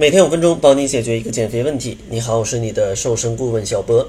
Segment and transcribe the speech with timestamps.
[0.00, 1.98] 每天五分钟，帮你解决一个减肥问题。
[2.08, 4.08] 你好，我是你的瘦身顾问小波。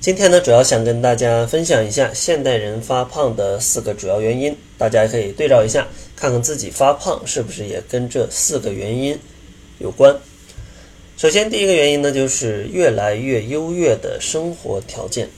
[0.00, 5.86] 今天呢，主要想跟大家分享一下现代人发胖的四个主要原因，大家可以对照一下，
[6.16, 9.18] 看看自己发胖是不是也跟这四个原因
[9.78, 10.16] 有关。
[11.18, 15.28] 首先，第一个原因呢，就是越来越优越的生活条件。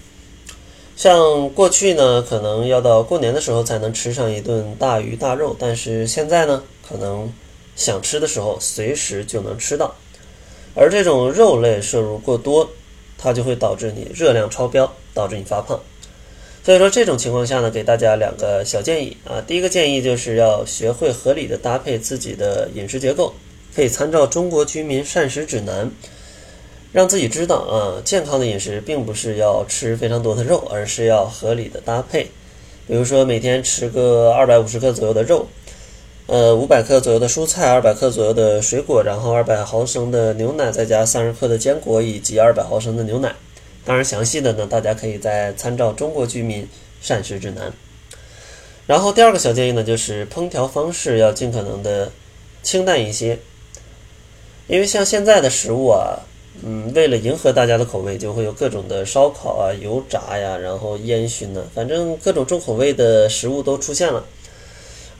[0.94, 7.32] 像过去呢，可能要到过年的时候才能吃上一顿大鱼大肉，但是现在呢，可能
[7.78, 9.94] 想吃的时候随时就能吃到。
[10.74, 12.68] 而这种肉类摄入过多，
[13.16, 15.80] 它就会导致你热量超标，导致你发胖。
[16.62, 19.40] 所以说这种情况下呢，给大家两个小建议啊。
[19.40, 23.32] 第一个建议就是要学会合理的搭配自己的饮食结构，
[23.74, 25.86] 可以参照《中国居民膳食指南》。
[26.90, 32.24] 让自己知道啊，健康的饮食并不是要吃非常多的肉，而是要合理的搭配。
[32.86, 35.46] 比如说每天吃个二百五十克左右的肉，
[36.28, 43.34] 呃，五百克左右的蔬菜，二百克左右的水果，然后二百毫升的牛奶，再加三十克的坚果以及二百毫升的牛奶。
[43.82, 46.68] 当然，详细的呢，大家可以再参照《中国居民
[47.00, 47.70] 膳食指南》。
[48.86, 52.12] 然后第二个小建议呢，就是烹调方式要尽可能的
[52.62, 53.38] 清淡一些，
[54.66, 56.20] 因为像现在的食物啊。
[56.62, 64.22] 嗯，为了迎合大家的口味，就会有各种的烧烤啊、油炸呀，然后烟熏呢，反正各种重口味的食物都出现了。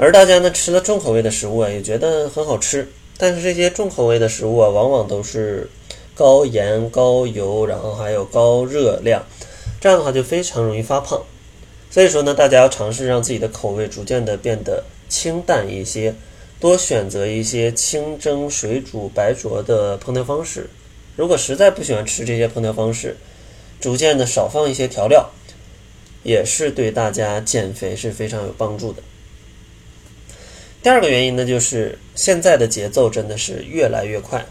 [0.00, 2.88] 而大家呢吃了重口味的食物啊，也觉得很好吃。
[3.16, 5.68] 但是这些重口味的食物啊，往往都是
[6.14, 9.24] 高盐、高油，然后还有高热量，
[9.80, 11.20] 这样的话就非常容易发胖。
[11.90, 16.14] 所以说呢，大家要尝试让自己的口味逐渐的变得清淡一些，
[16.60, 20.70] 多选择一些清蒸、水煮、白灼的烹调方式。
[21.16, 23.16] 如果实在不喜欢吃这些烹调方式，
[23.80, 25.28] 逐渐的少放一些调料，
[26.22, 29.02] 也是对大家减肥是非常有帮助的。
[30.82, 34.46] 第二个原因呢，就是现在的节奏真的是越来越快，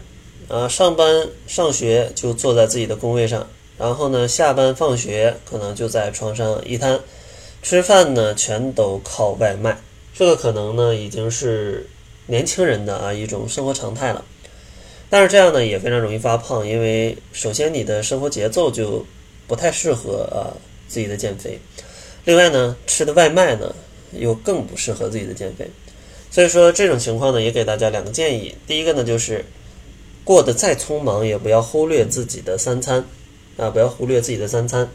[0.46, 3.48] 啊，上班上学就坐在自己的工位上，
[3.78, 7.00] 然后呢，下班放学可能就在床上一瘫，
[7.62, 9.78] 吃饭呢全都靠外卖，
[10.14, 11.88] 这个可能呢已经是
[12.26, 14.24] 年轻人的啊一种生活常态了。
[15.10, 19.04] 但是这样呢也非常容易发胖，因为首先你的生活节奏就
[19.46, 20.52] 不太适合啊
[20.86, 21.58] 自己的减肥，
[22.26, 23.74] 另外呢吃的外卖呢
[24.12, 25.66] 又更不适合自己的减肥，
[26.30, 29.44] 所以说这种情况呢也给大家两个建议，第一个呢就是
[30.24, 33.04] 过得再匆忙也不要忽略自己的三餐。
[33.56, 34.88] 啊不要忽略自己的三餐，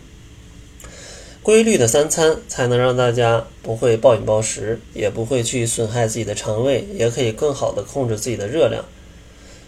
[1.41, 8.85] 规律的三餐才能让大家不会暴饮暴食，也不会去损害自己的肠胃，也可以更好的控制自己的热量。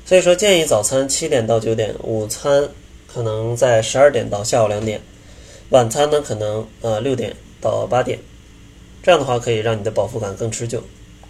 [0.06, 2.70] 所以说，建议早餐七点到九点，午餐
[3.14, 5.02] 可能在十二点到下午两点，
[5.72, 8.18] 晚餐呢可能呃六点到八点，
[9.04, 10.82] 这样的话可以让你的饱腹感更持久，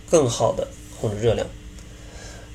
[0.09, 0.67] 更好的
[0.99, 1.47] 控制热量。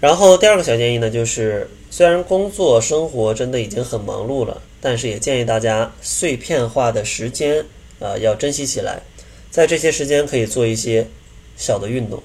[0.01, 7.67] 然后第二个小建议呢，就是虽然工作生活真的已经很忙碌了，但是也建议大家碎片化的时间
[7.99, 9.03] 啊要珍惜起来，
[9.51, 11.07] 在这些时间可以做一些
[11.57, 12.23] 小的运动。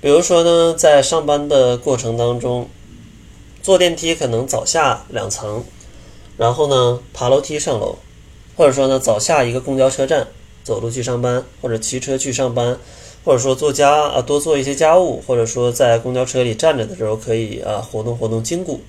[0.00, 2.68] 比如说呢，在上班的过程当中，
[3.62, 5.64] 坐电梯可能早下两层，
[6.36, 7.98] 然后呢爬楼梯上楼，
[8.56, 10.28] 或者说呢早下一个公交车站，
[10.64, 12.78] 走路去上班，或者骑车去上班，
[13.26, 18.80] 或者说做家啊多做一些家务，或者说在公交车里站着的时候可以啊活动活动筋骨，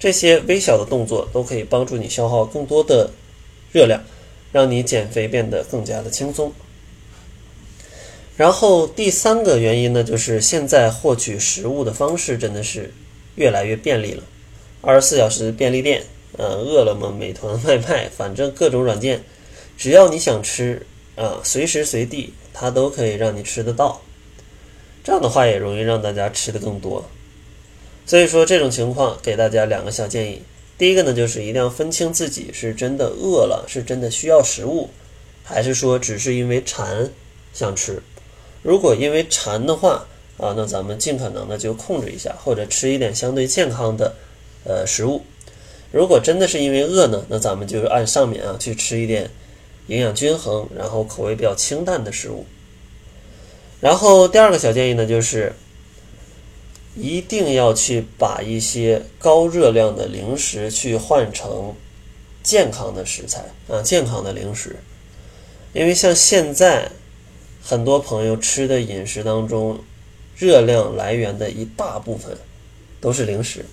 [0.00, 3.08] 这些微小的动作都可以帮助你消耗更多的
[3.70, 4.02] 热量，
[4.50, 6.52] 让你减肥变得更加的轻松。
[8.36, 12.92] 然后第三个原因呢，就是现在获取食物的方式真的是
[13.36, 14.24] 越来越便利了，
[14.80, 16.02] 二十四小时便利店，
[16.36, 19.22] 呃，饿了么、美团外卖，反正各种软件，
[19.78, 20.84] 只要你想吃，
[21.14, 24.00] 啊，随时随地它都可以让你吃得到。
[25.04, 27.04] 这样的话也容易让大家吃的更多。
[28.06, 30.42] 所以说这种情况给大家两个小建议，
[30.78, 34.88] 第一个呢就是一定要分清自己是真的饿了，是真的需要食物，
[35.44, 37.10] 还是说只是因为馋
[37.52, 38.02] 想吃。
[38.62, 40.06] 如果因为馋的话
[40.38, 44.14] 啊，那咱们尽可能的就控制一下，或者吃一点相对健康的
[44.64, 45.22] 呃食物。
[45.92, 49.30] 如果真的是因为饿呢，那咱们就按上面啊去吃一点
[49.86, 52.46] 营养均衡，然后口味比较清淡的食物。
[53.80, 55.54] 然后第二个小建议呢，就是
[56.94, 61.74] 一定要去把一些高热量的零食去换成
[62.42, 64.76] 健康的食材啊，健康的零食，
[65.72, 66.90] 因为像现在。
[67.68, 69.80] 很多朋友吃的饮食当中，
[70.36, 72.38] 热量来源的一大部分
[73.00, 73.66] 都是零食，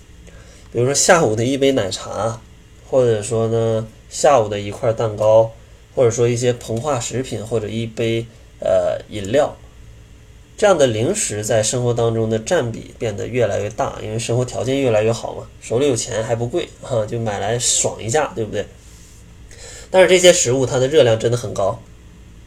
[0.72, 2.40] 比如说下午的一杯奶茶，
[2.90, 5.52] 或者说呢下午的一块蛋糕，
[5.94, 8.26] 或者说一些膨化食品或者一杯
[8.60, 9.56] 呃饮料，
[10.56, 18.66] 这样的零食在生活当中的占比变得越来越大，因为生活条件越来越好嘛，手里有钱还不贵 哈，就买来爽一下，对不对？
[19.90, 21.80] 但是这些食物它的热量真的很高，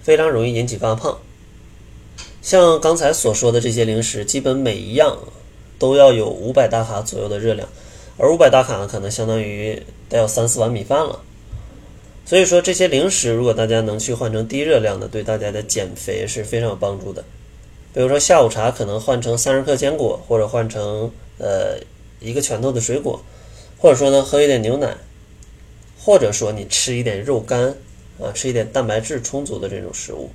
[0.01, 1.17] 非常容易引起发胖。
[2.41, 5.17] 像刚才所说的这些零食，基本每一样
[5.79, 7.67] 都要有五百大卡左右的热量，
[8.17, 11.21] 而五百大卡呢，可能相当于得有三四碗米饭了。
[12.27, 17.23] 所以说，这些零食如果大家能去换成低热量的，对大家的减肥是非常有帮助的。
[17.93, 21.79] 比如说下午茶可能换成三十克坚果，或者换成呃
[22.19, 23.23] 一个拳头的水果，
[23.77, 24.93] 或者说呢喝一点牛奶，
[25.97, 27.73] 或者说你吃一点肉干
[28.19, 30.29] 啊，吃一点蛋白质充足的这种食物，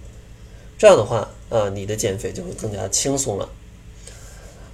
[0.79, 3.47] 这样的话啊，你的减肥就会更加轻松了。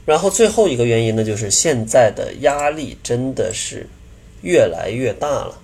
[0.06, 3.88] 然后最后一个原因呢，就是现在的压力真的是
[4.42, 5.60] 越来越大了。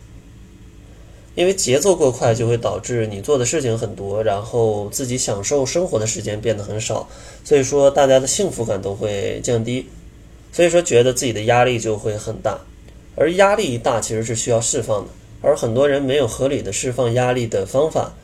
[1.34, 7.08] 因为节奏过快，就会导致你做的事情很多，然后自己享受生活的时间变得很少，
[7.44, 9.88] 所以说大家的幸福感都会降低，
[10.52, 12.60] 所以说觉得自己的压力就会很大，
[13.16, 15.10] 而压力一大其实是需要释放的，
[15.42, 18.14] 而很多人没有合理的释放压力的方法，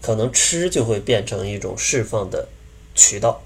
[0.00, 2.48] 可能吃就会变成一种释放的
[2.94, 3.42] 渠道，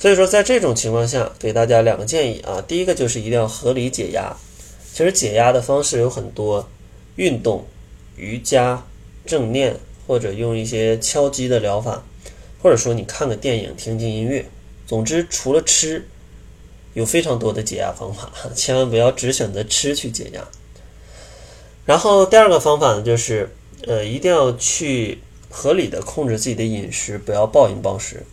[0.00, 4.36] 所以说在这种情况下，给大家两个建议啊，第一个就是一定要合理解压，
[4.92, 6.68] 其实解压的方式有很多，
[7.14, 7.64] 运动。
[8.16, 8.84] 瑜伽、
[9.24, 9.76] 正念，
[10.06, 12.04] 或者用一些敲击的疗法，
[12.62, 14.46] 或者说你看个电影、听听音乐。
[14.86, 16.06] 总之，除了吃，
[16.94, 20.46] 有非常多的解压方法， 千万不要只选择吃去解压。
[21.84, 23.48] 然后第二个方法呢，就是
[23.86, 25.18] 呃，一定要去
[25.48, 28.24] 合理的控制自己的饮食，不要暴饮暴食。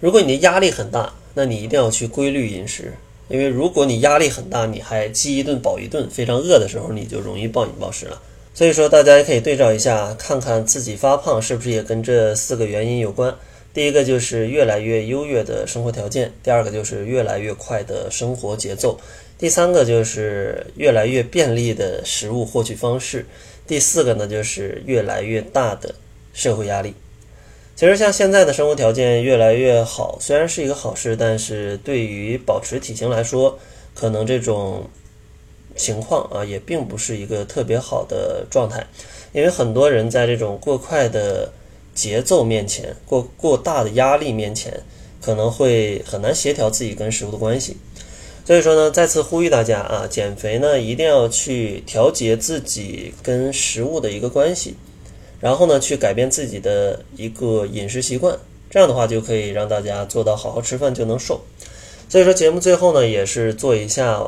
[0.00, 2.94] 如果你的压力很大，那你一定要去规律饮食。
[3.30, 8.20] 因为如果你压力很大，你还饥一顿饱一顿，非常饿的时候，你就容易暴饮暴食了。
[8.52, 13.34] 所以说，大家也可以对照一下，看看自己发胖是不是也跟这四个原因有关。
[13.72, 18.98] 第一个就是越来越优越的生活条件，第二个就是越来越快的生活节奏，
[19.38, 23.24] 第三个就是越来越便利的食物获取方式，
[23.68, 25.94] 第四个呢就是越来越大的
[26.32, 26.92] 社会压力。
[27.80, 33.58] 其实像现在的生活条件越来越好，虽然是一个好事，但是对于保持体型来说，
[33.94, 34.84] 可能这种
[35.74, 38.86] 情况啊也并不是一个特别好的状态，
[39.32, 41.50] 因为很多人在这种过快的
[41.94, 44.82] 节奏面前、过过大的压力面前，
[45.22, 47.78] 可能会很难协调自己跟食物的关系。
[48.44, 54.74] 所以说呢，再次呼吁大家啊，减肥呢一定要去调节自己跟食物的一个关系。
[55.40, 58.38] 然后呢，去改变自己的一个饮食习惯，
[58.68, 61.40] 这样的话就可以让大家做到好好吃饭就能瘦。
[62.08, 64.22] 所以说，节目最后呢，也是做一下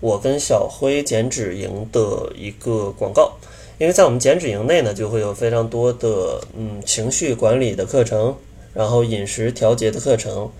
[0.00, 3.32] 我跟小辉减脂营的一个广告。
[3.78, 8.36] 因为在我们减脂营内呢，就会有非常多的嗯情绪管理的课程，
[8.74, 10.50] 然后饮食调节的课程，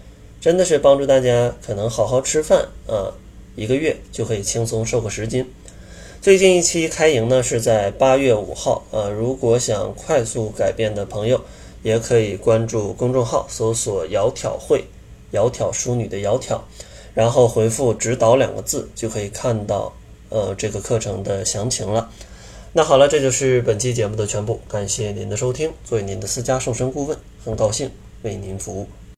[0.40, 3.12] 真的是帮助大家可能好好吃饭啊，
[3.56, 5.44] 一个月就可以轻松瘦个十斤。
[6.22, 11.40] 最近一期开营呢是在八月五号，呃，如果想快速改变的朋友，
[11.82, 14.84] 也可以关注公众号，搜索“窈窕会”，
[15.32, 16.60] 窈窕淑女的窈窕，
[17.14, 19.90] 然后回复“指导”两个字，就可以看到
[20.28, 22.10] 呃这个课程的详情了。
[22.74, 25.72] 那好了，这就是本期节目的全部，感谢您的收听。
[25.86, 27.90] 作为您的私家瘦身顾问，很高兴
[28.24, 28.86] 为您服务。